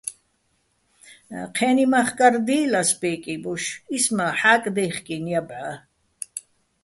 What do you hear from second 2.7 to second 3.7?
ას ბე́კი ბოშ,